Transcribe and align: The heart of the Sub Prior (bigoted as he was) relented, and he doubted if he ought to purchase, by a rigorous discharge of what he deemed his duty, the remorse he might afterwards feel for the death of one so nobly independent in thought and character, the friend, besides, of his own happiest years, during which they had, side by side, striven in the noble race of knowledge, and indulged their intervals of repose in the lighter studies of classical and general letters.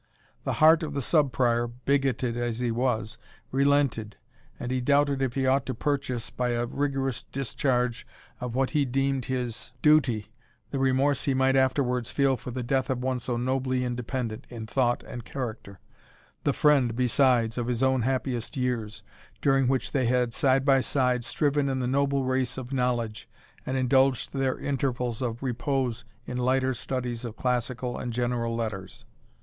The 0.45 0.53
heart 0.53 0.81
of 0.81 0.95
the 0.95 1.01
Sub 1.03 1.31
Prior 1.31 1.67
(bigoted 1.67 2.35
as 2.35 2.57
he 2.57 2.71
was) 2.71 3.19
relented, 3.51 4.17
and 4.59 4.71
he 4.71 4.81
doubted 4.81 5.21
if 5.21 5.35
he 5.35 5.45
ought 5.45 5.63
to 5.67 5.75
purchase, 5.75 6.31
by 6.31 6.53
a 6.53 6.65
rigorous 6.65 7.21
discharge 7.21 8.07
of 8.39 8.55
what 8.55 8.71
he 8.71 8.83
deemed 8.83 9.25
his 9.25 9.73
duty, 9.83 10.31
the 10.71 10.79
remorse 10.79 11.25
he 11.25 11.35
might 11.35 11.55
afterwards 11.55 12.09
feel 12.09 12.35
for 12.35 12.49
the 12.49 12.63
death 12.63 12.89
of 12.89 13.03
one 13.03 13.19
so 13.19 13.37
nobly 13.37 13.83
independent 13.85 14.47
in 14.49 14.65
thought 14.65 15.03
and 15.03 15.23
character, 15.23 15.79
the 16.45 16.51
friend, 16.51 16.95
besides, 16.95 17.55
of 17.55 17.67
his 17.67 17.83
own 17.83 18.01
happiest 18.01 18.57
years, 18.57 19.03
during 19.39 19.67
which 19.67 19.91
they 19.91 20.07
had, 20.07 20.33
side 20.33 20.65
by 20.65 20.81
side, 20.81 21.23
striven 21.23 21.69
in 21.69 21.79
the 21.79 21.85
noble 21.85 22.23
race 22.23 22.57
of 22.57 22.73
knowledge, 22.73 23.29
and 23.67 23.77
indulged 23.77 24.33
their 24.33 24.57
intervals 24.57 25.21
of 25.21 25.43
repose 25.43 26.05
in 26.25 26.37
the 26.37 26.43
lighter 26.43 26.73
studies 26.73 27.23
of 27.23 27.37
classical 27.37 27.99
and 27.99 28.13
general 28.13 28.55
letters. 28.55 29.05